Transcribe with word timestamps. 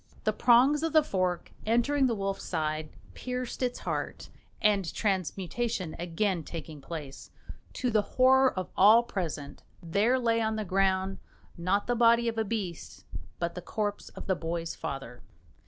The 0.23 0.33
prongs 0.33 0.81
of 0.81 0.93
the 0.93 1.03
fork, 1.03 1.51
entering 1.63 2.07
the 2.07 2.15
wolf's 2.15 2.41
side, 2.43 2.89
pierced 3.13 3.61
its 3.61 3.77
heart; 3.81 4.29
and 4.59 4.91
transmutation 4.95 5.95
again 5.99 6.43
taking 6.43 6.81
place, 6.81 7.29
to 7.73 7.91
the 7.91 8.01
horror 8.01 8.51
of 8.51 8.71
all 8.75 9.03
present 9.03 9.61
there 9.79 10.17
lay 10.17 10.41
on 10.41 10.55
the 10.55 10.65
ground, 10.65 11.19
not 11.55 11.85
the 11.85 11.93
body 11.93 12.27
of 12.27 12.39
a 12.39 12.43
beast, 12.43 13.05
but 13.37 13.53
the 13.53 13.61
corpse 13.61 14.09
of 14.09 14.25
the 14.25 14.35
boy's 14.35 14.73
father. 14.73 15.21